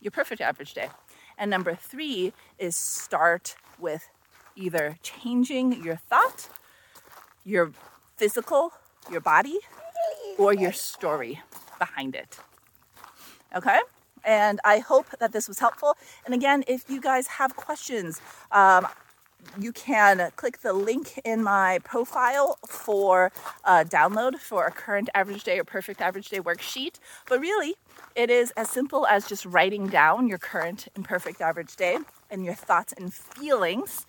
your 0.00 0.10
perfect 0.10 0.40
average 0.40 0.74
day. 0.74 0.88
And 1.36 1.50
number 1.50 1.74
three 1.74 2.32
is 2.58 2.76
start 2.76 3.56
with 3.78 4.08
either 4.56 4.96
changing 5.02 5.84
your 5.84 5.96
thought, 5.96 6.48
your 7.44 7.72
physical 8.16 8.72
your 9.10 9.20
body 9.20 9.58
or 10.38 10.52
your 10.54 10.72
story 10.72 11.40
behind 11.78 12.14
it. 12.14 12.38
Okay? 13.54 13.80
And 14.24 14.60
I 14.64 14.78
hope 14.78 15.06
that 15.20 15.32
this 15.32 15.48
was 15.48 15.58
helpful. 15.58 15.96
And 16.24 16.34
again, 16.34 16.64
if 16.66 16.88
you 16.88 17.00
guys 17.00 17.26
have 17.26 17.56
questions, 17.56 18.20
um, 18.52 18.86
you 19.58 19.72
can 19.72 20.30
click 20.36 20.60
the 20.60 20.72
link 20.72 21.18
in 21.24 21.42
my 21.42 21.78
profile 21.84 22.58
for 22.66 23.32
uh, 23.64 23.84
download 23.84 24.36
for 24.36 24.66
a 24.66 24.70
current 24.70 25.08
average 25.14 25.44
day 25.44 25.58
or 25.58 25.64
perfect 25.64 26.00
average 26.00 26.28
day 26.28 26.40
worksheet. 26.40 26.96
But 27.28 27.40
really, 27.40 27.76
it 28.14 28.30
is 28.30 28.50
as 28.52 28.68
simple 28.68 29.06
as 29.06 29.26
just 29.28 29.46
writing 29.46 29.86
down 29.88 30.28
your 30.28 30.38
current 30.38 30.88
and 30.94 31.04
perfect 31.04 31.40
average 31.40 31.76
day 31.76 31.98
and 32.30 32.44
your 32.44 32.54
thoughts 32.54 32.92
and 32.92 33.14
feelings 33.14 34.06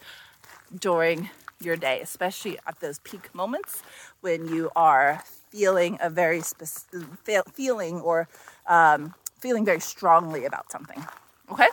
during 0.77 1.29
your 1.61 1.75
day, 1.75 1.99
especially 2.01 2.57
at 2.65 2.79
those 2.79 2.99
peak 2.99 3.33
moments 3.33 3.83
when 4.21 4.47
you 4.47 4.69
are 4.75 5.23
feeling 5.49 5.97
a 6.01 6.09
very 6.09 6.41
specific 6.41 7.43
feeling 7.53 8.01
or 8.01 8.27
um, 8.67 9.13
feeling 9.39 9.65
very 9.65 9.79
strongly 9.79 10.45
about 10.45 10.71
something. 10.71 11.05
Okay? 11.51 11.67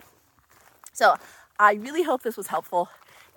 So 0.92 1.16
I 1.58 1.74
really 1.74 2.02
hope 2.02 2.22
this 2.22 2.36
was 2.36 2.46
helpful. 2.46 2.88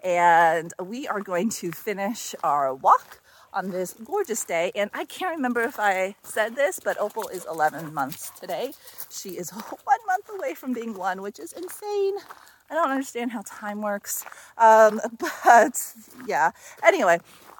And 0.03 0.73
we 0.81 1.07
are 1.07 1.19
going 1.19 1.49
to 1.49 1.71
finish 1.71 2.33
our 2.43 2.73
walk 2.73 3.19
on 3.51 3.71
this 3.71 3.93
gorgeous 4.05 4.45
day. 4.45 4.71
And 4.75 4.89
I 4.93 5.05
can't 5.05 5.35
remember 5.35 5.61
if 5.61 5.79
I 5.79 6.15
said 6.23 6.55
this, 6.55 6.79
but 6.79 6.99
Opal 6.99 7.27
is 7.29 7.45
11 7.49 7.93
months 7.93 8.31
today. 8.39 8.71
She 9.09 9.31
is 9.31 9.49
one 9.83 9.99
month 10.07 10.29
away 10.33 10.53
from 10.53 10.73
being 10.73 10.93
one, 10.93 11.21
which 11.21 11.39
is 11.39 11.51
insane. 11.53 12.15
I 12.69 12.75
don't 12.75 12.91
understand 12.91 13.31
how 13.31 13.41
time 13.45 13.81
works. 13.81 14.23
Um, 14.57 15.01
but 15.43 15.93
yeah, 16.27 16.51
anyway, 16.83 17.19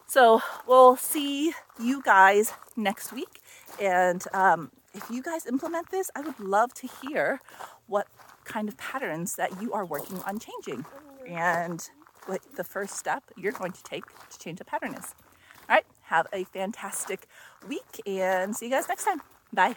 so 0.09 0.41
we'll 0.67 0.95
see 0.95 1.53
you 1.79 2.01
guys 2.01 2.53
next 2.75 3.13
week. 3.13 3.41
And 3.79 4.23
um, 4.33 4.71
if 4.93 5.09
you 5.09 5.21
guys 5.21 5.45
implement 5.45 5.91
this, 5.91 6.09
I 6.15 6.21
would 6.21 6.39
love 6.39 6.73
to 6.75 6.89
hear 7.01 7.39
what 7.87 8.07
kind 8.43 8.67
of 8.67 8.77
patterns 8.77 9.35
that 9.35 9.61
you 9.61 9.73
are 9.73 9.85
working 9.85 10.19
on 10.23 10.39
changing 10.39 10.85
and 11.27 11.87
what 12.25 12.41
the 12.55 12.63
first 12.63 12.97
step 12.97 13.23
you're 13.37 13.51
going 13.51 13.71
to 13.71 13.83
take 13.83 14.05
to 14.29 14.39
change 14.39 14.59
a 14.59 14.65
pattern 14.65 14.93
is. 14.95 15.13
All 15.69 15.75
right, 15.75 15.85
have 16.03 16.27
a 16.33 16.43
fantastic 16.45 17.27
week 17.67 18.01
and 18.05 18.55
see 18.55 18.65
you 18.65 18.71
guys 18.71 18.87
next 18.87 19.05
time. 19.05 19.21
Bye. 19.53 19.75